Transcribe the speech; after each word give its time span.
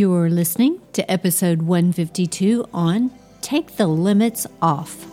You're 0.00 0.30
listening 0.30 0.80
to 0.94 1.12
episode 1.12 1.60
152 1.60 2.64
on 2.72 3.10
Take 3.42 3.76
the 3.76 3.86
Limits 3.86 4.46
Off. 4.62 5.04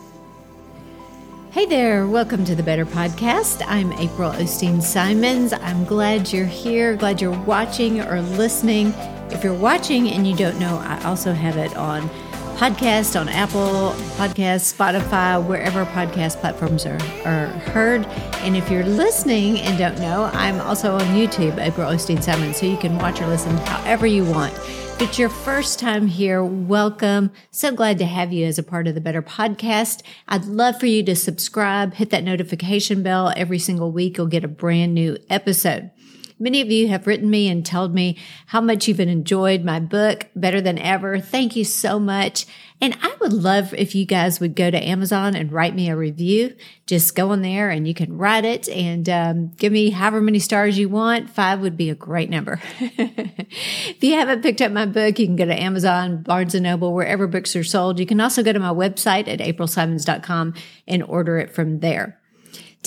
Hey 1.51 1.65
there, 1.65 2.07
welcome 2.07 2.45
to 2.45 2.55
the 2.55 2.63
Better 2.63 2.85
Podcast. 2.85 3.61
I'm 3.67 3.91
April 3.91 4.31
Osteen 4.31 4.81
Simons. 4.81 5.51
I'm 5.51 5.83
glad 5.83 6.31
you're 6.31 6.45
here, 6.45 6.95
glad 6.95 7.19
you're 7.19 7.37
watching 7.41 7.99
or 7.99 8.21
listening. 8.21 8.93
If 9.29 9.43
you're 9.43 9.53
watching 9.53 10.07
and 10.07 10.25
you 10.25 10.37
don't 10.37 10.57
know, 10.57 10.77
I 10.77 11.03
also 11.03 11.33
have 11.33 11.57
it 11.57 11.75
on 11.75 12.09
podcast 12.57 13.19
on 13.19 13.29
Apple 13.29 13.93
Podcasts, 14.17 14.73
Spotify, 14.73 15.45
wherever 15.45 15.85
podcast 15.85 16.37
platforms 16.37 16.87
are, 16.87 16.99
are 17.23 17.45
heard. 17.69 18.03
And 18.41 18.57
if 18.57 18.71
you're 18.71 18.83
listening 18.83 19.59
and 19.59 19.77
don't 19.77 19.99
know, 19.99 20.31
I'm 20.33 20.59
also 20.61 20.95
on 20.95 21.01
YouTube, 21.15 21.59
April 21.59 21.87
Osteen 21.87 22.23
Simon, 22.23 22.55
so 22.55 22.65
you 22.65 22.77
can 22.77 22.97
watch 22.97 23.21
or 23.21 23.27
listen 23.27 23.55
however 23.57 24.07
you 24.07 24.25
want. 24.25 24.55
If 24.55 25.01
it's 25.03 25.19
your 25.19 25.29
first 25.29 25.77
time 25.77 26.07
here, 26.07 26.43
welcome. 26.43 27.29
So 27.51 27.71
glad 27.71 27.99
to 27.99 28.05
have 28.05 28.33
you 28.33 28.47
as 28.47 28.57
a 28.57 28.63
part 28.63 28.87
of 28.87 28.95
the 28.95 29.01
Better 29.01 29.21
Podcast. 29.21 30.01
I'd 30.27 30.45
love 30.45 30.79
for 30.79 30.87
you 30.87 31.03
to 31.03 31.15
subscribe, 31.15 31.93
hit 31.93 32.09
that 32.09 32.23
notification 32.23 33.03
bell. 33.03 33.31
Every 33.37 33.59
single 33.59 33.91
week, 33.91 34.17
you'll 34.17 34.25
get 34.25 34.43
a 34.43 34.47
brand 34.47 34.95
new 34.95 35.19
episode. 35.29 35.91
Many 36.39 36.61
of 36.61 36.69
you 36.69 36.87
have 36.89 37.07
written 37.07 37.29
me 37.29 37.47
and 37.47 37.65
told 37.65 37.95
me 37.95 38.17
how 38.47 38.61
much 38.61 38.87
you've 38.87 38.99
enjoyed 38.99 39.63
my 39.63 39.79
book, 39.79 40.27
Better 40.35 40.61
Than 40.61 40.77
Ever. 40.77 41.19
Thank 41.19 41.55
you 41.55 41.63
so 41.63 41.99
much. 41.99 42.45
And 42.79 42.95
I 43.01 43.15
would 43.21 43.33
love 43.33 43.73
if 43.73 43.95
you 43.95 44.05
guys 44.05 44.39
would 44.39 44.55
go 44.55 44.69
to 44.69 44.77
Amazon 44.77 45.35
and 45.35 45.51
write 45.51 45.73
me 45.73 45.89
a 45.89 45.95
review. 45.95 46.55
Just 46.85 47.15
go 47.15 47.31
on 47.31 47.41
there 47.41 47.71
and 47.71 47.87
you 47.87 47.95
can 47.95 48.15
write 48.15 48.45
it 48.45 48.69
and 48.69 49.09
um, 49.09 49.47
give 49.57 49.73
me 49.73 49.89
however 49.89 50.21
many 50.21 50.37
stars 50.37 50.77
you 50.77 50.87
want. 50.87 51.31
Five 51.31 51.61
would 51.61 51.75
be 51.75 51.89
a 51.89 51.95
great 51.95 52.29
number. 52.29 52.61
if 52.79 54.03
you 54.03 54.13
haven't 54.13 54.43
picked 54.43 54.61
up 54.61 54.71
my 54.71 54.85
book, 54.85 55.17
you 55.17 55.25
can 55.25 55.35
go 55.35 55.45
to 55.45 55.59
Amazon, 55.59 56.21
Barnes 56.21 56.53
and 56.53 56.63
Noble, 56.63 56.93
wherever 56.93 57.25
books 57.25 57.55
are 57.55 57.63
sold. 57.63 57.99
You 57.99 58.05
can 58.05 58.21
also 58.21 58.43
go 58.43 58.53
to 58.53 58.59
my 58.59 58.69
website 58.69 59.27
at 59.27 59.39
aprilsimons.com 59.39 60.53
and 60.87 61.03
order 61.03 61.39
it 61.39 61.49
from 61.49 61.79
there. 61.79 62.16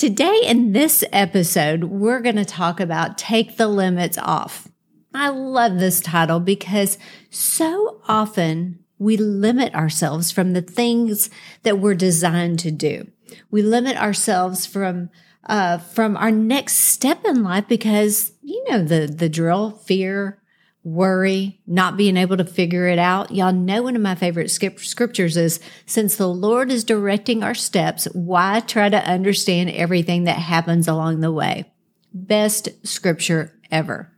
Today, 0.01 0.41
in 0.45 0.71
this 0.71 1.03
episode, 1.11 1.83
we're 1.83 2.21
going 2.21 2.37
to 2.37 2.43
talk 2.43 2.79
about 2.79 3.19
Take 3.19 3.57
the 3.57 3.67
Limits 3.67 4.17
Off. 4.17 4.67
I 5.13 5.29
love 5.29 5.77
this 5.77 5.99
title 6.01 6.39
because 6.39 6.97
so 7.29 8.01
often 8.07 8.79
we 8.97 9.15
limit 9.15 9.75
ourselves 9.75 10.31
from 10.31 10.53
the 10.53 10.63
things 10.63 11.29
that 11.61 11.77
we're 11.77 11.93
designed 11.93 12.57
to 12.61 12.71
do. 12.71 13.11
We 13.51 13.61
limit 13.61 13.95
ourselves 13.95 14.65
from 14.65 15.11
uh, 15.45 15.77
from 15.77 16.17
our 16.17 16.31
next 16.31 16.77
step 16.77 17.23
in 17.23 17.43
life 17.43 17.67
because 17.67 18.31
you 18.41 18.65
know 18.71 18.83
the 18.83 19.05
the 19.05 19.29
drill, 19.29 19.69
fear, 19.69 20.40
worry, 20.83 21.61
not 21.67 21.97
being 21.97 22.17
able 22.17 22.37
to 22.37 22.43
figure 22.43 22.87
it 22.87 22.97
out. 22.97 23.31
Y'all 23.31 23.53
know 23.53 23.83
one 23.83 23.95
of 23.95 24.01
my 24.01 24.15
favorite 24.15 24.49
scriptures 24.49 25.37
is 25.37 25.59
since 25.85 26.15
the 26.15 26.27
Lord 26.27 26.71
is 26.71 26.83
directing 26.83 27.43
our 27.43 27.53
steps, 27.53 28.05
why 28.13 28.61
try 28.61 28.89
to 28.89 28.97
understand 28.97 29.69
everything 29.69 30.23
that 30.23 30.39
happens 30.39 30.87
along 30.87 31.19
the 31.19 31.31
way? 31.31 31.71
Best 32.13 32.69
scripture 32.85 33.53
ever. 33.71 34.11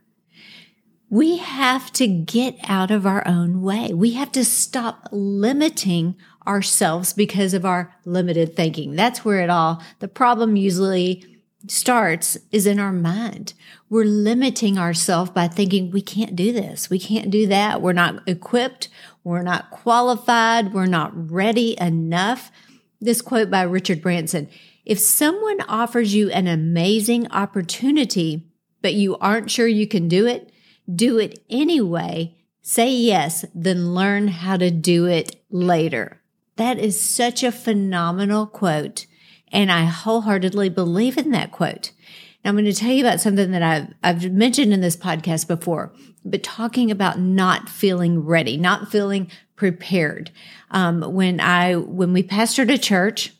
We 1.10 1.36
have 1.36 1.92
to 1.92 2.08
get 2.08 2.56
out 2.64 2.90
of 2.90 3.06
our 3.06 3.26
own 3.28 3.62
way. 3.62 3.92
We 3.92 4.14
have 4.14 4.32
to 4.32 4.44
stop 4.44 5.08
limiting 5.12 6.16
ourselves 6.46 7.12
because 7.12 7.54
of 7.54 7.64
our 7.64 7.94
limited 8.04 8.56
thinking. 8.56 8.96
That's 8.96 9.24
where 9.24 9.40
it 9.40 9.50
all, 9.50 9.82
the 10.00 10.08
problem 10.08 10.56
usually 10.56 11.33
starts 11.66 12.36
is 12.50 12.66
in 12.66 12.78
our 12.78 12.92
mind. 12.92 13.54
We're 13.88 14.04
limiting 14.04 14.78
ourselves 14.78 15.30
by 15.30 15.48
thinking 15.48 15.90
we 15.90 16.02
can't 16.02 16.36
do 16.36 16.52
this. 16.52 16.90
We 16.90 16.98
can't 16.98 17.30
do 17.30 17.46
that. 17.46 17.80
We're 17.80 17.92
not 17.92 18.22
equipped. 18.26 18.88
We're 19.22 19.42
not 19.42 19.70
qualified. 19.70 20.72
We're 20.72 20.86
not 20.86 21.30
ready 21.30 21.76
enough. 21.80 22.50
This 23.00 23.22
quote 23.22 23.50
by 23.50 23.62
Richard 23.62 24.02
Branson. 24.02 24.48
If 24.84 24.98
someone 24.98 25.60
offers 25.62 26.14
you 26.14 26.30
an 26.30 26.46
amazing 26.46 27.30
opportunity, 27.30 28.46
but 28.82 28.94
you 28.94 29.16
aren't 29.16 29.50
sure 29.50 29.66
you 29.66 29.86
can 29.86 30.08
do 30.08 30.26
it, 30.26 30.52
do 30.94 31.18
it 31.18 31.42
anyway. 31.48 32.36
Say 32.60 32.90
yes, 32.92 33.44
then 33.54 33.94
learn 33.94 34.28
how 34.28 34.56
to 34.56 34.70
do 34.70 35.06
it 35.06 35.42
later. 35.50 36.20
That 36.56 36.78
is 36.78 37.00
such 37.00 37.42
a 37.42 37.52
phenomenal 37.52 38.46
quote 38.46 39.06
and 39.52 39.70
I 39.70 39.84
wholeheartedly 39.84 40.68
believe 40.70 41.16
in 41.16 41.30
that 41.30 41.52
quote. 41.52 41.92
Now, 42.44 42.50
I'm 42.50 42.56
going 42.56 42.66
to 42.66 42.74
tell 42.74 42.90
you 42.90 43.04
about 43.04 43.20
something 43.20 43.52
that 43.52 43.62
I've, 43.62 43.94
I've 44.02 44.32
mentioned 44.32 44.72
in 44.72 44.80
this 44.80 44.96
podcast 44.96 45.48
before, 45.48 45.92
but 46.24 46.42
talking 46.42 46.90
about 46.90 47.18
not 47.18 47.68
feeling 47.68 48.24
ready, 48.24 48.56
not 48.56 48.90
feeling 48.90 49.30
prepared. 49.56 50.30
Um, 50.70 51.00
when 51.14 51.40
I, 51.40 51.76
when 51.76 52.12
we 52.12 52.22
pastored 52.22 52.72
a 52.72 52.76
church, 52.76 53.32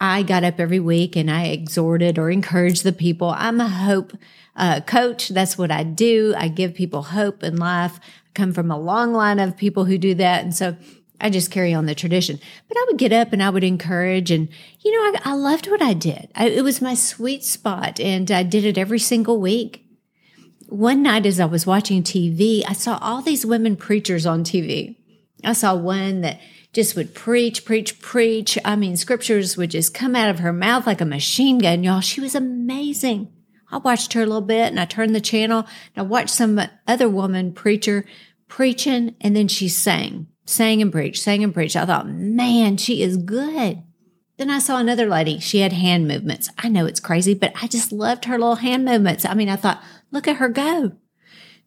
I 0.00 0.22
got 0.22 0.44
up 0.44 0.58
every 0.58 0.80
week 0.80 1.16
and 1.16 1.30
I 1.30 1.46
exhorted 1.46 2.18
or 2.18 2.30
encouraged 2.30 2.84
the 2.84 2.92
people. 2.92 3.30
I'm 3.30 3.60
a 3.60 3.68
hope 3.68 4.12
uh, 4.56 4.80
coach. 4.80 5.28
That's 5.28 5.56
what 5.56 5.70
I 5.70 5.84
do. 5.84 6.34
I 6.36 6.48
give 6.48 6.74
people 6.74 7.02
hope 7.02 7.42
in 7.42 7.56
life. 7.56 7.98
I 8.02 8.30
come 8.34 8.52
from 8.52 8.70
a 8.70 8.78
long 8.78 9.12
line 9.12 9.38
of 9.38 9.56
people 9.56 9.84
who 9.84 9.98
do 9.98 10.14
that. 10.14 10.42
And 10.42 10.54
so 10.54 10.76
I 11.22 11.30
just 11.30 11.52
carry 11.52 11.72
on 11.72 11.86
the 11.86 11.94
tradition. 11.94 12.40
But 12.66 12.76
I 12.76 12.84
would 12.88 12.98
get 12.98 13.12
up 13.12 13.32
and 13.32 13.40
I 13.40 13.48
would 13.48 13.62
encourage, 13.62 14.32
and 14.32 14.48
you 14.80 14.92
know, 14.92 15.18
I, 15.20 15.30
I 15.30 15.34
loved 15.34 15.70
what 15.70 15.80
I 15.80 15.94
did. 15.94 16.28
I, 16.34 16.48
it 16.48 16.64
was 16.64 16.82
my 16.82 16.94
sweet 16.94 17.44
spot, 17.44 18.00
and 18.00 18.30
I 18.30 18.42
did 18.42 18.64
it 18.64 18.76
every 18.76 18.98
single 18.98 19.40
week. 19.40 19.86
One 20.68 21.02
night, 21.02 21.24
as 21.24 21.38
I 21.38 21.44
was 21.44 21.66
watching 21.66 22.02
TV, 22.02 22.64
I 22.66 22.72
saw 22.72 22.98
all 23.00 23.22
these 23.22 23.46
women 23.46 23.76
preachers 23.76 24.26
on 24.26 24.42
TV. 24.42 24.96
I 25.44 25.52
saw 25.52 25.76
one 25.76 26.22
that 26.22 26.40
just 26.72 26.96
would 26.96 27.14
preach, 27.14 27.64
preach, 27.64 28.00
preach. 28.00 28.58
I 28.64 28.74
mean, 28.74 28.96
scriptures 28.96 29.56
would 29.56 29.70
just 29.70 29.94
come 29.94 30.16
out 30.16 30.30
of 30.30 30.40
her 30.40 30.52
mouth 30.52 30.86
like 30.86 31.00
a 31.00 31.06
machine 31.06 31.58
gun, 31.58 31.84
y'all. 31.84 32.00
She 32.00 32.20
was 32.20 32.34
amazing. 32.34 33.32
I 33.70 33.78
watched 33.78 34.14
her 34.14 34.22
a 34.22 34.26
little 34.26 34.40
bit 34.40 34.70
and 34.70 34.80
I 34.80 34.86
turned 34.86 35.14
the 35.14 35.20
channel 35.20 35.60
and 35.60 35.66
I 35.96 36.02
watched 36.02 36.30
some 36.30 36.60
other 36.86 37.08
woman 37.08 37.52
preacher 37.52 38.04
preaching 38.48 39.14
and 39.20 39.36
then 39.36 39.48
she 39.48 39.68
sang 39.68 40.28
sang 40.52 40.82
and 40.82 40.92
preached, 40.92 41.22
sang 41.22 41.42
and 41.42 41.52
preached. 41.52 41.76
I 41.76 41.86
thought, 41.86 42.08
man, 42.08 42.76
she 42.76 43.02
is 43.02 43.16
good. 43.16 43.82
Then 44.36 44.50
I 44.50 44.58
saw 44.58 44.78
another 44.78 45.06
lady. 45.06 45.38
She 45.38 45.60
had 45.60 45.72
hand 45.72 46.08
movements. 46.08 46.48
I 46.58 46.68
know 46.68 46.86
it's 46.86 47.00
crazy, 47.00 47.34
but 47.34 47.52
I 47.60 47.66
just 47.66 47.92
loved 47.92 48.24
her 48.24 48.38
little 48.38 48.56
hand 48.56 48.84
movements. 48.84 49.24
I 49.24 49.34
mean, 49.34 49.48
I 49.48 49.56
thought, 49.56 49.82
look 50.10 50.26
at 50.26 50.36
her 50.36 50.48
go. 50.48 50.92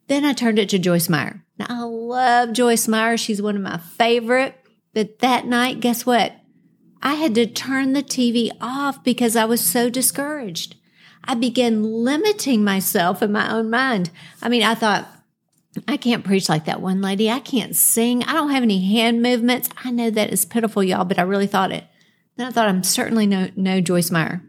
Then 0.08 0.24
I 0.24 0.32
turned 0.32 0.58
it 0.58 0.68
to 0.70 0.78
Joyce 0.78 1.08
Meyer. 1.08 1.44
Now, 1.58 1.66
I 1.68 1.82
love 1.82 2.52
Joyce 2.52 2.86
Meyer. 2.86 3.16
She's 3.16 3.42
one 3.42 3.56
of 3.56 3.62
my 3.62 3.78
favorite. 3.78 4.54
But 4.92 5.18
that 5.20 5.46
night, 5.46 5.80
guess 5.80 6.06
what? 6.06 6.32
I 7.02 7.14
had 7.14 7.34
to 7.36 7.46
turn 7.46 7.92
the 7.92 8.02
TV 8.02 8.50
off 8.60 9.02
because 9.04 9.36
I 9.36 9.44
was 9.44 9.60
so 9.60 9.90
discouraged. 9.90 10.76
I 11.24 11.34
began 11.34 11.82
limiting 11.82 12.62
myself 12.62 13.22
in 13.22 13.32
my 13.32 13.50
own 13.50 13.68
mind. 13.68 14.10
I 14.40 14.48
mean, 14.48 14.62
I 14.62 14.74
thought, 14.74 15.08
I 15.86 15.96
can't 15.96 16.24
preach 16.24 16.48
like 16.48 16.64
that 16.66 16.80
one 16.80 17.00
lady. 17.00 17.30
I 17.30 17.40
can't 17.40 17.76
sing. 17.76 18.22
I 18.24 18.32
don't 18.32 18.50
have 18.50 18.62
any 18.62 18.94
hand 18.94 19.22
movements. 19.22 19.68
I 19.84 19.90
know 19.90 20.10
that 20.10 20.32
is 20.32 20.44
pitiful, 20.44 20.82
y'all, 20.82 21.04
but 21.04 21.18
I 21.18 21.22
really 21.22 21.46
thought 21.46 21.72
it. 21.72 21.84
Then 22.36 22.48
I 22.48 22.50
thought 22.50 22.68
I'm 22.68 22.82
certainly 22.82 23.26
no, 23.26 23.48
no 23.56 23.80
Joyce 23.80 24.10
Meyer. 24.10 24.42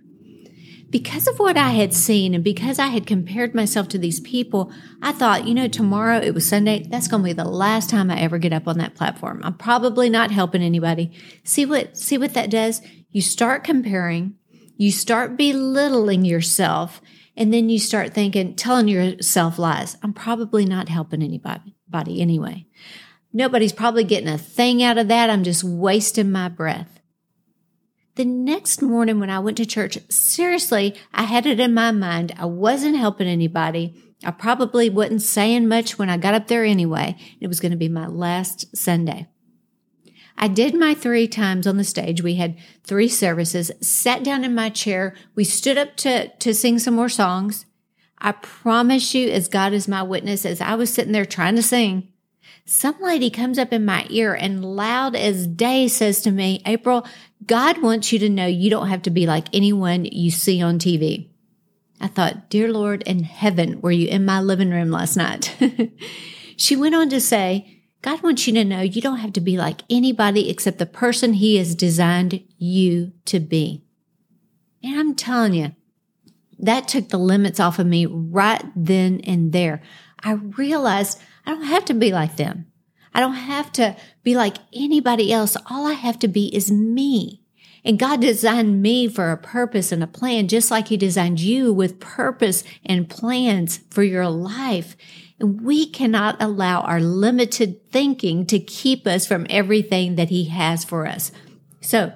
Because 0.90 1.28
of 1.28 1.38
what 1.38 1.58
I 1.58 1.72
had 1.72 1.94
seen 1.94 2.34
and 2.34 2.44
because 2.44 2.80
I 2.80 2.88
had 2.88 3.06
compared 3.06 3.54
myself 3.54 3.90
to 3.90 3.98
these 3.98 4.22
people, 4.22 4.72
I 5.02 5.12
thought, 5.12 5.46
you 5.46 5.54
know, 5.54 5.68
tomorrow 5.68 6.18
it 6.18 6.34
was 6.34 6.48
Sunday. 6.48 6.88
That's 6.90 7.10
going 7.10 7.24
to 7.24 7.28
be 7.28 7.34
the 7.34 7.44
last 7.44 7.90
time 7.90 8.10
I 8.10 8.20
ever 8.22 8.38
get 8.38 8.54
up 8.54 8.70
on 8.70 8.78
that 8.78 8.96
platform. 8.96 9.42
I'm 9.44 9.56
probably 9.56 10.10
not 10.10 10.32
helping 10.32 10.62
anybody. 10.62 11.12
See 11.44 11.66
what, 11.66 11.98
see 11.98 12.18
what 12.18 12.34
that 12.36 12.50
does? 12.50 12.82
You 13.12 13.22
start 13.22 13.66
comparing, 13.66 14.36
you 14.78 14.92
start 14.92 15.36
belittling 15.36 16.24
yourself, 16.24 17.02
and 17.38 17.54
then 17.54 17.70
you 17.70 17.78
start 17.78 18.14
thinking, 18.14 18.56
telling 18.56 18.88
yourself 18.88 19.60
lies. 19.60 19.96
I'm 20.02 20.12
probably 20.12 20.66
not 20.66 20.90
helping 20.90 21.22
anybody 21.22 22.22
anyway. 22.22 22.66
Nobody's 23.32 23.74
probably 23.74 24.04
getting 24.04 24.28
a 24.28 24.40
thing 24.40 24.82
out 24.82 24.98
of 24.98 25.08
that. 25.10 25.30
I'm 25.30 25.44
just 25.44 25.64
wasting 25.64 26.32
my 26.32 26.50
breath. 26.50 27.00
The 28.16 28.26
next 28.26 28.82
morning 28.82 29.20
when 29.20 29.30
I 29.30 29.38
went 29.38 29.58
to 29.58 29.66
church, 29.68 30.00
seriously, 30.10 30.96
I 31.14 31.24
had 31.24 31.46
it 31.46 31.60
in 31.60 31.76
my 31.76 31.92
mind. 31.92 32.34
I 32.40 32.46
wasn't 32.46 32.98
helping 32.98 33.28
anybody. 33.28 34.02
I 34.26 34.32
probably 34.32 34.90
wasn't 34.90 35.22
saying 35.22 35.68
much 35.68 36.00
when 36.00 36.10
I 36.10 36.18
got 36.18 36.34
up 36.34 36.48
there 36.48 36.66
anyway. 36.66 37.16
It 37.40 37.46
was 37.46 37.60
going 37.60 37.72
to 37.72 37.78
be 37.78 37.90
my 37.90 38.08
last 38.08 38.76
Sunday. 38.76 39.28
I 40.38 40.48
did 40.48 40.76
my 40.76 40.94
three 40.94 41.28
times 41.28 41.66
on 41.66 41.78
the 41.78 41.84
stage. 41.84 42.22
We 42.22 42.36
had 42.36 42.58
three 42.84 43.10
services, 43.10 43.72
sat 43.82 44.24
down 44.24 44.44
in 44.44 44.54
my 44.54 44.70
chair. 44.70 45.16
We 45.36 45.44
stood 45.44 45.78
up 45.78 45.96
to, 45.98 46.30
to 46.30 46.54
sing 46.54 46.80
some 46.80 46.96
more 46.96 47.10
songs. 47.10 47.66
I 48.20 48.34
promise 48.34 49.14
you, 49.14 49.30
as 49.30 49.48
God 49.48 49.74
is 49.74 49.88
my 49.88 50.04
witness, 50.04 50.46
as 50.46 50.62
I 50.62 50.76
was 50.76 50.94
sitting 50.94 51.12
there 51.12 51.26
trying 51.26 51.56
to 51.56 51.64
sing, 51.64 52.08
some 52.66 52.96
lady 53.00 53.30
comes 53.30 53.58
up 53.58 53.72
in 53.72 53.86
my 53.86 54.06
ear 54.10 54.34
and 54.34 54.64
loud 54.64 55.16
as 55.16 55.48
day 55.48 55.88
says 55.88 56.22
to 56.22 56.32
me, 56.32 56.62
April, 56.66 57.06
God 57.46 57.82
wants 57.82 58.12
you 58.12 58.20
to 58.20 58.30
know 58.30 58.46
you 58.46 58.70
don't 58.70 58.90
have 58.90 59.04
to 59.04 59.10
be 59.10 59.26
like 59.26 59.48
anyone 59.54 60.06
you 60.06 60.32
see 60.32 60.62
on 60.62 60.78
TV. 60.80 61.30
I 62.02 62.08
thought, 62.08 62.50
Dear 62.50 62.72
Lord 62.72 63.04
in 63.04 63.24
heaven, 63.24 63.82
were 63.82 63.92
you 63.92 64.08
in 64.08 64.26
my 64.26 64.42
living 64.42 64.70
room 64.70 64.92
last 64.92 65.16
night? 65.16 65.56
She 66.58 66.76
went 66.76 66.96
on 66.96 67.10
to 67.10 67.22
say, 67.22 67.77
God 68.02 68.22
wants 68.22 68.48
you 68.48 68.54
to 68.54 68.64
know 68.64 68.82
you 68.82 69.02
don't 69.02 69.18
have 69.18 69.34
to 69.34 69.42
be 69.42 69.58
like 69.58 69.82
anybody 69.90 70.50
except 70.50 70.78
the 70.78 70.86
person 70.86 71.34
He 71.34 71.58
has 71.58 71.76
designed 71.76 72.44
you 72.58 73.14
to 73.26 73.40
be. 73.40 73.84
And 74.84 75.00
I'm 75.00 75.16
telling 75.16 75.54
you, 75.54 75.76
that 76.60 76.88
took 76.88 77.10
the 77.10 77.18
limits 77.18 77.60
off 77.60 77.80
of 77.80 77.88
me 77.88 78.06
right 78.06 78.64
then 78.76 79.22
and 79.24 79.52
there. 79.52 79.82
I 80.22 80.34
realized 80.34 81.20
I 81.46 81.52
don't 81.52 81.64
have 81.64 81.86
to 81.86 81.94
be 81.94 82.12
like 82.12 82.38
them. 82.38 82.68
I 83.14 83.20
don't 83.20 83.34
have 83.34 83.72
to 83.74 83.96
be 84.24 84.36
like 84.36 84.58
anybody 84.74 85.34
else. 85.34 85.58
All 85.70 85.88
I 85.88 85.94
have 85.94 86.20
to 86.20 86.28
be 86.28 86.56
is 86.56 86.72
me. 86.72 87.37
And 87.88 87.98
God 87.98 88.20
designed 88.20 88.82
me 88.82 89.08
for 89.08 89.32
a 89.32 89.38
purpose 89.38 89.94
and 89.94 90.04
a 90.04 90.08
plan, 90.08 90.50
just 90.50 90.70
like 90.70 90.90
He 90.90 90.98
designed 90.98 91.40
you 91.40 91.72
with 91.72 92.02
purpose 92.02 92.66
and 92.86 93.10
plans 93.10 93.80
for 93.90 94.04
your 94.04 94.28
life. 94.28 94.98
And 95.40 95.62
we 95.62 95.86
cannot 95.90 96.36
allow 96.42 96.82
our 96.82 97.00
limited 97.00 97.90
thinking 97.90 98.46
to 98.48 98.60
keep 98.60 99.08
us 99.08 99.26
from 99.26 99.48
everything 99.50 100.18
that 100.18 100.28
He 100.28 100.50
has 100.50 100.84
for 100.84 101.08
us. 101.08 101.32
So 101.80 102.12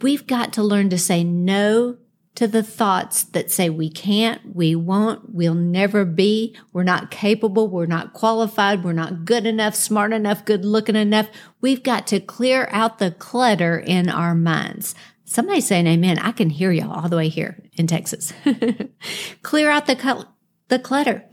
we've 0.00 0.28
got 0.28 0.52
to 0.52 0.62
learn 0.62 0.88
to 0.90 0.98
say 0.98 1.24
no 1.24 1.96
to 2.36 2.46
the 2.46 2.62
thoughts 2.62 3.24
that 3.24 3.50
say 3.50 3.68
we 3.68 3.90
can't, 3.90 4.54
we 4.54 4.74
won't, 4.74 5.34
we'll 5.34 5.54
never 5.54 6.04
be, 6.04 6.56
we're 6.72 6.82
not 6.82 7.10
capable, 7.10 7.68
we're 7.68 7.86
not 7.86 8.12
qualified, 8.12 8.84
we're 8.84 8.92
not 8.92 9.24
good 9.24 9.46
enough, 9.46 9.74
smart 9.74 10.12
enough, 10.12 10.44
good 10.44 10.64
looking 10.64 10.96
enough. 10.96 11.28
We've 11.60 11.82
got 11.82 12.06
to 12.08 12.20
clear 12.20 12.68
out 12.70 12.98
the 12.98 13.10
clutter 13.10 13.78
in 13.78 14.08
our 14.08 14.34
minds. 14.34 14.94
Somebody 15.24 15.60
saying 15.60 15.86
amen. 15.86 16.18
I 16.18 16.32
can 16.32 16.50
hear 16.50 16.72
y'all 16.72 16.92
all 16.92 17.08
the 17.08 17.16
way 17.16 17.28
here 17.28 17.62
in 17.74 17.86
Texas. 17.86 18.32
clear 19.42 19.70
out 19.70 19.86
the, 19.86 20.26
the 20.68 20.78
clutter. 20.78 21.24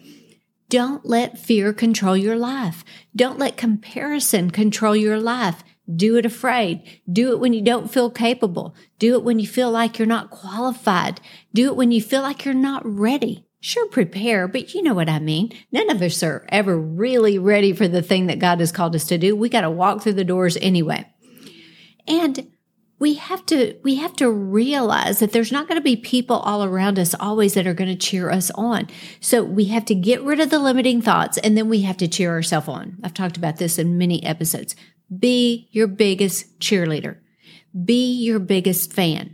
Don't 0.69 1.05
let 1.05 1.39
fear 1.39 1.73
control 1.73 2.17
your 2.17 2.35
life. 2.35 2.83
Don't 3.15 3.39
let 3.39 3.55
comparison 3.55 4.51
control 4.51 4.95
your 4.95 5.19
life. 5.19 5.63
Do 5.93 6.17
it 6.17 6.25
afraid. 6.25 7.01
Do 7.11 7.31
it 7.31 7.39
when 7.39 7.53
you 7.53 7.61
don't 7.61 7.91
feel 7.91 8.09
capable. 8.09 8.75
Do 8.99 9.13
it 9.15 9.23
when 9.23 9.39
you 9.39 9.47
feel 9.47 9.71
like 9.71 9.97
you're 9.97 10.05
not 10.05 10.29
qualified. 10.29 11.21
Do 11.53 11.67
it 11.67 11.75
when 11.75 11.91
you 11.91 12.01
feel 12.01 12.21
like 12.21 12.43
you're 12.43 12.53
not 12.53 12.85
ready. 12.85 13.45
Sure, 13.59 13.87
prepare, 13.87 14.47
but 14.47 14.73
you 14.73 14.83
know 14.83 14.93
what 14.93 15.09
I 15.09 15.19
mean. 15.19 15.51
None 15.71 15.89
of 15.89 16.01
us 16.01 16.21
are 16.21 16.45
ever 16.49 16.77
really 16.77 17.39
ready 17.39 17.73
for 17.73 17.87
the 17.87 18.01
thing 18.01 18.27
that 18.27 18.39
God 18.39 18.59
has 18.59 18.71
called 18.71 18.95
us 18.95 19.05
to 19.05 19.17
do. 19.17 19.35
We 19.35 19.49
got 19.49 19.61
to 19.61 19.71
walk 19.71 20.01
through 20.01 20.13
the 20.13 20.23
doors 20.23 20.57
anyway. 20.61 21.09
And 22.07 22.51
we 22.99 23.15
have 23.15 23.45
to 23.47 23.75
we 23.83 23.95
have 23.95 24.13
to 24.15 24.29
realize 24.29 25.19
that 25.19 25.31
there's 25.31 25.51
not 25.51 25.67
going 25.67 25.79
to 25.79 25.83
be 25.83 25.95
people 25.95 26.37
all 26.37 26.63
around 26.63 26.97
us 26.97 27.13
always 27.19 27.53
that 27.53 27.67
are 27.67 27.73
going 27.73 27.89
to 27.89 27.95
cheer 27.95 28.29
us 28.29 28.49
on. 28.55 28.87
So 29.19 29.43
we 29.43 29.65
have 29.65 29.85
to 29.85 29.95
get 29.95 30.23
rid 30.23 30.39
of 30.39 30.49
the 30.49 30.59
limiting 30.59 31.01
thoughts 31.01 31.37
and 31.37 31.55
then 31.57 31.69
we 31.69 31.81
have 31.81 31.97
to 31.97 32.07
cheer 32.07 32.31
ourselves 32.31 32.67
on. 32.67 32.97
I've 33.03 33.13
talked 33.13 33.37
about 33.37 33.57
this 33.57 33.77
in 33.77 33.97
many 33.97 34.23
episodes. 34.23 34.75
Be 35.15 35.69
your 35.71 35.87
biggest 35.87 36.59
cheerleader. 36.59 37.17
Be 37.85 38.13
your 38.13 38.39
biggest 38.39 38.91
fan. 38.91 39.33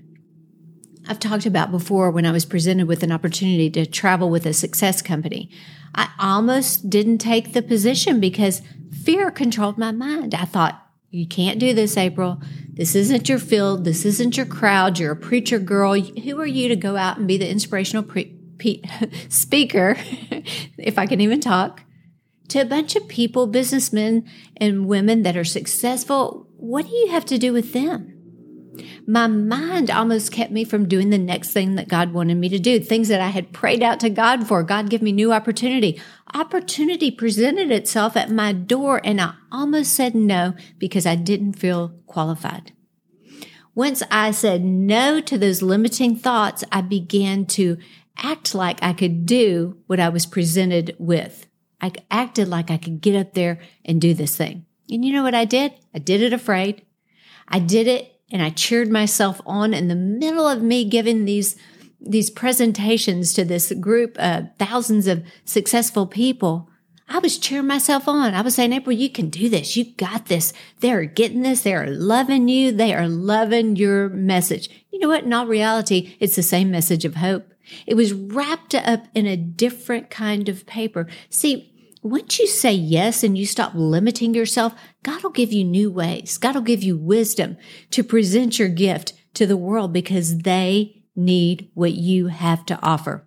I've 1.08 1.20
talked 1.20 1.46
about 1.46 1.72
before 1.72 2.12
when 2.12 2.26
I 2.26 2.32
was 2.32 2.46
presented 2.46 2.88
with 2.88 3.04
an 3.04 3.12
opportunity 3.12 3.70
to 3.72 3.86
travel 3.86 4.30
with 4.30 4.46
a 4.46 4.54
success 4.54 5.02
company. 5.02 5.50
I 5.96 6.10
almost 6.20 6.90
didn't 6.90 7.18
take 7.18 7.54
the 7.54 7.62
position 7.62 8.20
because 8.20 8.62
fear 9.04 9.30
controlled 9.30 9.78
my 9.78 9.92
mind. 9.92 10.34
I 10.34 10.46
thought, 10.46 10.80
you 11.10 11.28
can't 11.28 11.60
do 11.60 11.74
this, 11.74 11.98
April. 11.98 12.42
This 12.72 12.96
isn't 12.96 13.30
your 13.30 13.38
field. 13.38 13.86
This 13.86 14.04
isn't 14.06 14.36
your 14.38 14.48
crowd. 14.48 14.98
You're 14.98 15.12
a 15.12 15.16
preacher 15.16 15.60
girl. 15.60 15.94
Who 16.00 16.40
are 16.40 16.48
you 16.48 16.70
to 16.70 16.76
go 16.76 16.96
out 16.98 17.18
and 17.18 17.28
be 17.28 17.38
the 17.38 17.50
inspirational 17.50 18.04
pre- 18.04 18.36
pe- 18.58 18.82
speaker, 19.30 19.96
if 20.78 20.98
I 20.98 21.06
can 21.06 21.22
even 21.22 21.40
talk? 21.40 21.84
To 22.50 22.60
a 22.60 22.66
bunch 22.66 22.96
of 22.96 23.08
people, 23.08 23.48
businessmen 23.48 24.30
and 24.58 24.88
women 24.88 25.24
that 25.24 25.38
are 25.38 25.44
successful, 25.44 26.48
what 26.58 26.86
do 26.86 26.96
you 26.96 27.08
have 27.08 27.26
to 27.26 27.38
do 27.38 27.54
with 27.54 27.74
them? 27.74 28.14
My 29.06 29.28
mind 29.28 29.92
almost 29.92 30.32
kept 30.32 30.52
me 30.52 30.64
from 30.64 30.88
doing 30.88 31.10
the 31.10 31.18
next 31.18 31.52
thing 31.52 31.76
that 31.76 31.88
God 31.88 32.14
wanted 32.14 32.36
me 32.36 32.50
to 32.50 32.60
do, 32.60 32.80
things 32.80 33.08
that 33.10 33.22
I 33.22 33.30
had 33.30 33.54
prayed 33.54 33.84
out 33.84 34.00
to 34.00 34.10
God 34.10 34.48
for. 34.48 34.64
God, 34.64 34.90
give 34.90 35.02
me 35.02 35.12
new 35.12 35.32
opportunity. 35.32 36.02
Opportunity 36.34 37.12
presented 37.12 37.72
itself 37.72 38.18
at 38.18 38.32
my 38.32 38.52
door, 38.54 39.02
and 39.04 39.22
I 39.22 39.34
almost 39.52 39.94
said 39.94 40.16
no 40.16 40.56
because 40.80 41.06
I 41.06 41.16
didn't 41.16 41.54
feel 41.54 42.00
qualified. 42.08 42.72
Once 43.76 44.04
I 44.10 44.32
said 44.32 44.64
no 44.64 45.20
to 45.22 45.38
those 45.38 45.62
limiting 45.62 46.16
thoughts, 46.16 46.64
I 46.72 46.82
began 46.82 47.46
to 47.48 47.78
act 48.18 48.54
like 48.54 48.82
I 48.82 48.94
could 48.94 49.26
do 49.26 49.78
what 49.88 50.00
I 50.00 50.10
was 50.10 50.26
presented 50.26 50.96
with. 51.00 51.48
I 51.84 51.92
acted 52.10 52.48
like 52.48 52.72
I 52.72 52.78
could 52.78 53.02
get 53.02 53.14
up 53.14 53.34
there 53.34 53.60
and 53.84 54.00
do 54.00 54.14
this 54.14 54.38
thing. 54.38 54.66
And 54.90 55.04
you 55.04 55.12
know 55.12 55.22
what 55.22 55.36
I 55.36 55.44
did? 55.44 55.74
I 55.94 56.00
did 56.00 56.22
it 56.22 56.32
afraid. 56.32 56.86
I 57.50 57.60
did 57.60 57.88
it 57.88 58.22
and 58.32 58.42
I 58.42 58.52
cheered 58.52 58.90
myself 58.90 59.42
on 59.46 59.74
in 59.74 59.90
the 59.90 59.96
middle 59.96 60.48
of 60.48 60.64
me 60.64 60.86
giving 60.86 61.26
these 61.26 61.58
these 62.00 62.30
presentations 62.30 63.34
to 63.34 63.46
this 63.46 63.72
group 63.80 64.18
of 64.18 64.48
thousands 64.60 65.08
of 65.08 65.26
successful 65.46 66.06
people. 66.08 66.70
I 67.08 67.20
was 67.20 67.38
cheering 67.38 67.68
myself 67.68 68.10
on. 68.10 68.34
I 68.34 68.42
was 68.42 68.56
saying, 68.56 68.74
April, 68.74 68.96
you 68.96 69.10
can 69.10 69.30
do 69.30 69.48
this. 69.48 69.78
You 69.78 69.86
got 69.96 70.26
this. 70.26 70.52
They're 70.82 71.06
getting 71.06 71.44
this. 71.44 71.62
They 71.62 71.74
are 71.74 71.90
loving 71.90 72.50
you. 72.50 72.74
They 72.74 72.94
are 72.94 73.08
loving 73.08 73.78
your 73.78 74.10
message. 74.10 74.70
You 74.92 75.00
know 75.00 75.08
what? 75.08 75.24
In 75.24 75.32
all 75.32 75.48
reality, 75.48 76.18
it's 76.20 76.36
the 76.36 76.44
same 76.44 76.72
message 76.72 77.06
of 77.06 77.16
hope. 77.16 77.54
It 77.88 77.96
was 77.96 78.14
wrapped 78.14 78.76
up 78.76 79.06
in 79.14 79.26
a 79.26 79.38
different 79.38 80.10
kind 80.10 80.50
of 80.50 80.66
paper. 80.66 81.08
See, 81.30 81.73
once 82.04 82.38
you 82.38 82.48
say 82.48 82.74
yes 82.74 83.24
and 83.24 83.38
you 83.38 83.46
stop 83.46 83.72
limiting 83.74 84.34
yourself, 84.34 84.74
God 85.04 85.24
will 85.24 85.32
give 85.32 85.54
you 85.54 85.64
new 85.64 85.90
ways. 85.90 86.38
God 86.38 86.56
will 86.56 86.62
give 86.62 86.84
you 86.84 86.98
wisdom 86.98 87.58
to 87.92 88.04
present 88.04 88.60
your 88.60 88.70
gift 88.70 89.14
to 89.36 89.48
the 89.48 89.58
world 89.58 89.94
because 89.94 90.40
they 90.40 91.04
need 91.16 91.70
what 91.74 91.94
you 91.94 92.28
have 92.28 92.66
to 92.66 92.80
offer. 92.82 93.26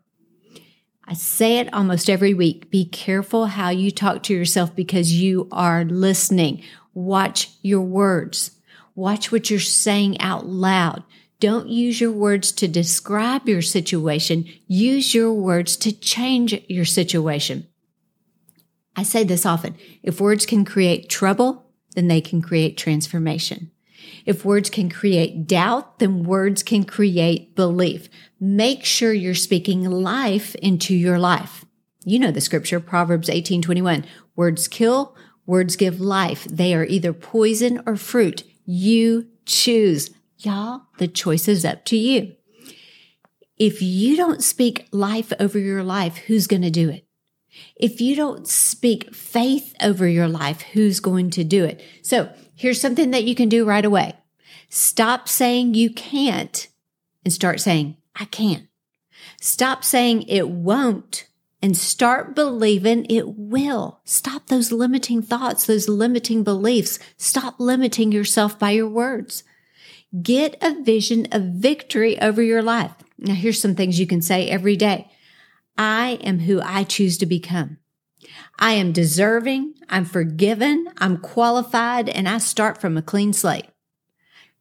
I 1.08 1.14
say 1.14 1.58
it 1.58 1.73
almost 1.73 2.11
every 2.11 2.34
week. 2.34 2.70
Be 2.70 2.84
careful 2.84 3.46
how 3.46 3.70
you 3.70 3.90
talk 3.90 4.23
to 4.25 4.34
yourself 4.34 4.75
because 4.75 5.12
you 5.12 5.49
are 5.52 5.84
listening. 5.84 6.62
Watch 6.94 7.50
your 7.62 7.82
words. 7.82 8.50
Watch 8.94 9.31
what 9.31 9.49
you're 9.49 9.61
saying 9.61 10.20
out 10.20 10.46
loud. 10.46 11.05
Don't 11.38 11.69
use 11.69 12.00
your 12.00 12.12
words 12.12 12.50
to 12.52 12.67
describe 12.67 13.49
your 13.49 13.62
situation. 13.62 14.46
Use 14.67 15.14
your 15.14 15.32
words 15.32 15.76
to 15.78 15.93
change 15.93 16.61
your 16.69 16.87
situation. 16.87 17.69
I 18.96 19.02
say 19.02 19.25
this 19.25 19.44
often. 19.44 19.76
If 20.02 20.20
words 20.20 20.46
can 20.46 20.64
create 20.64 21.10
trouble, 21.10 21.66
then 21.94 22.09
they 22.09 22.20
can 22.20 22.40
create 22.40 22.76
transformation. 22.76 23.70
If 24.25 24.44
words 24.44 24.70
can 24.70 24.88
create 24.88 25.47
doubt, 25.47 25.99
then 25.99 26.25
words 26.25 26.62
can 26.62 26.85
create 26.85 27.54
belief. 27.54 28.09
Make 28.40 28.85
sure 28.85 29.12
you're 29.12 29.35
speaking 29.35 29.85
life 29.85 30.54
into 30.56 30.94
your 30.94 31.18
life. 31.18 31.64
You 32.04 32.18
know 32.18 32.30
the 32.30 32.40
scripture, 32.40 32.80
Proverbs 32.80 33.28
18, 33.28 33.62
21. 33.62 34.04
Words 34.35 34.68
kill, 34.68 35.16
words 35.44 35.76
give 35.76 36.00
life. 36.00 36.44
They 36.44 36.75
are 36.75 36.85
either 36.85 37.12
poison 37.12 37.82
or 37.87 37.97
fruit. 37.97 38.44
You 38.64 39.28
choose. 39.44 40.11
Y'all, 40.38 40.82
the 40.99 41.09
choice 41.09 41.49
is 41.49 41.64
up 41.64 41.85
to 41.87 41.97
you. 41.97 42.35
If 43.59 43.80
you 43.80 44.16
don't 44.16 44.42
speak 44.42 44.87
life 44.92 45.32
over 45.40 45.59
your 45.59 45.82
life, 45.82 46.18
who's 46.18 46.47
going 46.47 46.62
to 46.62 46.70
do 46.70 46.90
it? 46.90 47.05
If 47.76 48.00
you 48.00 48.16
don't 48.16 48.48
speak 48.48 49.14
faith 49.14 49.75
over 49.82 50.06
your 50.06 50.28
life, 50.28 50.62
who's 50.62 51.00
going 51.00 51.30
to 51.30 51.44
do 51.44 51.64
it? 51.64 51.82
So 52.02 52.30
here's 52.54 52.80
something 52.80 53.10
that 53.10 53.25
you 53.25 53.34
can 53.34 53.48
do 53.48 53.64
right 53.64 53.84
away. 53.84 54.14
Stop 54.68 55.28
saying 55.28 55.75
you 55.75 55.90
can't 55.90 56.68
and 57.25 57.32
start 57.32 57.60
saying, 57.60 57.96
I 58.14 58.25
can. 58.26 58.68
Stop 59.40 59.84
saying 59.84 60.22
it 60.22 60.48
won't 60.48 61.26
and 61.62 61.76
start 61.76 62.34
believing 62.34 63.06
it 63.08 63.36
will. 63.36 64.00
Stop 64.04 64.46
those 64.46 64.72
limiting 64.72 65.22
thoughts, 65.22 65.66
those 65.66 65.88
limiting 65.88 66.44
beliefs. 66.44 66.98
Stop 67.16 67.58
limiting 67.58 68.12
yourself 68.12 68.58
by 68.58 68.70
your 68.70 68.88
words. 68.88 69.42
Get 70.22 70.56
a 70.62 70.82
vision 70.82 71.26
of 71.32 71.42
victory 71.42 72.20
over 72.20 72.42
your 72.42 72.62
life. 72.62 72.92
Now, 73.18 73.34
here's 73.34 73.60
some 73.60 73.75
things 73.75 73.98
you 73.98 74.06
can 74.06 74.22
say 74.22 74.48
every 74.48 74.76
day. 74.76 75.10
I 75.78 76.18
am 76.23 76.40
who 76.40 76.61
I 76.62 76.85
choose 76.85 77.18
to 77.18 77.26
become. 77.26 77.78
I 78.59 78.73
am 78.73 78.92
deserving, 78.92 79.75
I'm 79.88 80.04
forgiven, 80.04 80.88
I'm 80.99 81.18
qualified, 81.18 82.09
and 82.09 82.28
I 82.28 82.38
start 82.38 82.80
from 82.80 82.97
a 82.97 83.02
clean 83.02 83.33
slate. 83.33 83.66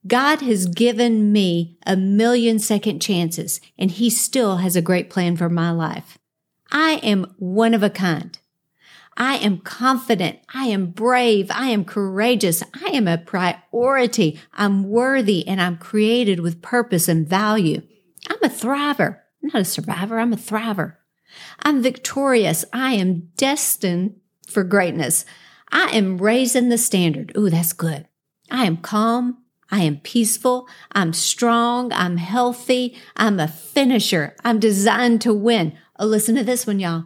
God 0.08 0.42
has 0.42 0.68
given 0.68 1.32
me 1.32 1.78
a 1.86 1.96
million 1.96 2.60
second 2.60 3.00
chances, 3.00 3.60
and 3.78 3.90
He 3.90 4.10
still 4.10 4.58
has 4.58 4.76
a 4.76 4.82
great 4.82 5.10
plan 5.10 5.36
for 5.36 5.50
my 5.50 5.72
life. 5.72 6.18
I 6.72 6.96
am 7.04 7.34
one 7.38 7.74
of 7.74 7.82
a 7.82 7.90
kind. 7.90 8.38
I 9.18 9.38
am 9.38 9.60
confident. 9.60 10.40
I 10.54 10.66
am 10.66 10.88
brave. 10.88 11.50
I 11.50 11.70
am 11.70 11.86
courageous. 11.86 12.62
I 12.74 12.90
am 12.90 13.08
a 13.08 13.18
priority. 13.18 14.40
I'm 14.54 14.84
worthy 14.84 15.48
and 15.48 15.62
I'm 15.62 15.78
created 15.78 16.42
with 16.42 16.62
purpose 16.62 17.08
and 17.08 17.28
value. 17.28 17.82
I'm 18.30 18.44
a 18.44 18.54
thriver. 18.54 19.20
I'm 19.42 19.50
not 19.54 19.62
a 19.62 19.66
survivor. 19.66 20.20
I'm 20.20 20.34
a 20.34 20.38
thriver. 20.38 20.98
I'm 21.60 21.82
victorious. 21.82 22.66
I 22.72 22.94
am 22.94 23.30
destined 23.38 24.20
for 24.48 24.64
greatness. 24.64 25.26
I 25.72 25.90
am 25.90 26.18
raising 26.18 26.70
the 26.70 26.78
standard. 26.78 27.34
Ooh, 27.38 27.50
that's 27.50 27.74
good. 27.74 28.08
I 28.52 28.66
am 28.66 28.78
calm. 28.78 29.40
I 29.72 29.80
am 29.80 29.98
peaceful. 29.98 30.68
I'm 30.92 31.12
strong. 31.14 31.92
I'm 31.92 32.18
healthy. 32.18 32.96
I'm 33.16 33.40
a 33.40 33.48
finisher. 33.48 34.36
I'm 34.44 34.60
designed 34.60 35.22
to 35.22 35.34
win. 35.34 35.78
Oh, 35.98 36.06
listen 36.06 36.36
to 36.36 36.44
this 36.44 36.68
one, 36.68 36.80
y'all. 36.80 37.06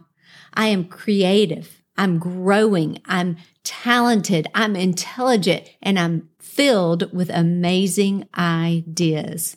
I 0.54 0.66
am 0.66 0.84
creative. 0.84 1.82
I'm 1.96 2.18
growing. 2.18 3.00
I'm 3.06 3.36
talented. 3.64 4.46
I'm 4.54 4.76
intelligent 4.76 5.68
and 5.82 5.98
I'm 5.98 6.28
filled 6.38 7.12
with 7.14 7.30
amazing 7.30 8.28
ideas. 8.36 9.56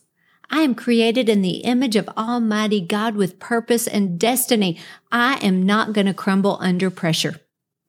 I 0.54 0.62
am 0.62 0.76
created 0.76 1.30
in 1.30 1.42
the 1.42 1.64
image 1.64 1.96
of 1.96 2.08
Almighty 2.10 2.80
God 2.80 3.16
with 3.16 3.40
purpose 3.40 3.88
and 3.88 4.20
destiny. 4.20 4.78
I 5.12 5.38
am 5.44 5.64
not 5.64 5.94
going 5.94 6.06
to 6.06 6.14
crumble 6.14 6.60
under 6.62 6.92
pressure. 6.92 7.42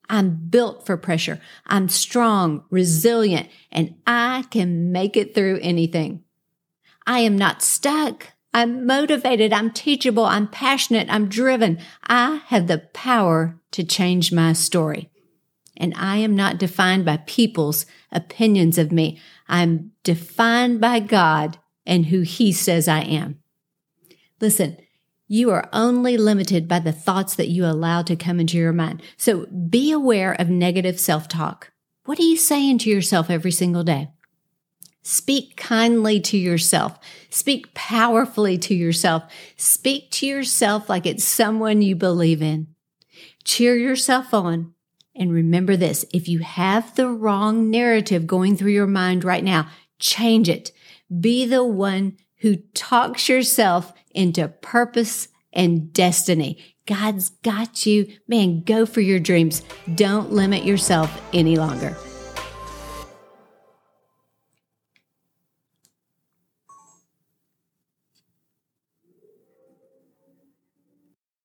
I'm 0.08 0.46
built 0.48 0.86
for 0.86 0.96
pressure. 0.96 1.42
I'm 1.66 1.90
strong, 1.90 2.64
resilient, 2.70 3.50
and 3.70 3.96
I 4.06 4.46
can 4.50 4.90
make 4.92 5.14
it 5.14 5.34
through 5.34 5.58
anything. 5.60 6.24
I 7.06 7.18
am 7.18 7.36
not 7.36 7.60
stuck. 7.60 8.28
I'm 8.54 8.86
motivated. 8.86 9.52
I'm 9.52 9.70
teachable. 9.70 10.24
I'm 10.24 10.48
passionate. 10.48 11.08
I'm 11.10 11.28
driven. 11.28 11.78
I 12.06 12.36
have 12.46 12.66
the 12.66 12.78
power 12.94 13.60
to 13.72 13.84
change 13.84 14.32
my 14.32 14.54
story. 14.54 15.10
And 15.76 15.92
I 15.98 16.16
am 16.16 16.34
not 16.34 16.56
defined 16.56 17.04
by 17.04 17.18
people's 17.26 17.84
opinions 18.10 18.78
of 18.78 18.90
me. 18.90 19.20
I'm 19.48 19.92
defined 20.02 20.80
by 20.80 21.00
God 21.00 21.58
and 21.86 22.06
who 22.06 22.22
he 22.22 22.52
says 22.52 22.88
I 22.88 23.00
am. 23.00 23.40
Listen, 24.40 24.76
you 25.26 25.50
are 25.50 25.68
only 25.72 26.16
limited 26.16 26.68
by 26.68 26.80
the 26.80 26.92
thoughts 26.92 27.34
that 27.36 27.48
you 27.48 27.64
allow 27.64 28.02
to 28.02 28.16
come 28.16 28.40
into 28.40 28.58
your 28.58 28.72
mind. 28.72 29.02
So 29.16 29.46
be 29.46 29.90
aware 29.90 30.32
of 30.32 30.50
negative 30.50 31.00
self 31.00 31.28
talk. 31.28 31.72
What 32.04 32.18
are 32.18 32.24
you 32.24 32.36
saying 32.36 32.78
to 32.78 32.90
yourself 32.90 33.30
every 33.30 33.52
single 33.52 33.84
day? 33.84 34.10
Speak 35.02 35.56
kindly 35.56 36.20
to 36.20 36.38
yourself. 36.38 36.98
Speak 37.30 37.74
powerfully 37.74 38.56
to 38.58 38.74
yourself. 38.74 39.24
Speak 39.56 40.10
to 40.12 40.26
yourself 40.26 40.88
like 40.88 41.04
it's 41.04 41.24
someone 41.24 41.82
you 41.82 41.94
believe 41.94 42.42
in. 42.42 42.68
Cheer 43.44 43.76
yourself 43.76 44.32
on. 44.32 44.72
And 45.14 45.32
remember 45.32 45.76
this 45.76 46.04
if 46.12 46.28
you 46.28 46.40
have 46.40 46.96
the 46.96 47.08
wrong 47.08 47.70
narrative 47.70 48.26
going 48.26 48.56
through 48.56 48.72
your 48.72 48.86
mind 48.86 49.24
right 49.24 49.44
now, 49.44 49.68
change 49.98 50.48
it. 50.48 50.72
Be 51.20 51.46
the 51.46 51.64
one 51.64 52.16
who 52.38 52.56
talks 52.74 53.28
yourself 53.28 53.92
into 54.10 54.48
purpose 54.48 55.28
and 55.52 55.92
destiny. 55.92 56.62
God's 56.86 57.30
got 57.30 57.86
you. 57.86 58.12
Man, 58.28 58.62
go 58.62 58.84
for 58.84 59.00
your 59.00 59.20
dreams. 59.20 59.62
Don't 59.94 60.32
limit 60.32 60.64
yourself 60.64 61.22
any 61.32 61.56
longer. 61.56 61.96